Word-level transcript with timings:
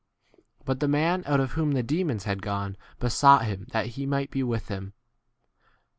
But 0.65 0.79
the 0.79 0.87
man 0.87 1.21
out 1.27 1.39
of 1.39 1.51
whom 1.51 1.73
the 1.73 1.83
demons 1.83 2.23
had 2.23 2.41
gone 2.41 2.75
besought 2.99 3.45
him 3.45 3.67
that 3.69 3.85
he 3.85 4.07
might 4.07 4.31
be 4.31 4.41
with 4.41 4.67
him. 4.67 4.93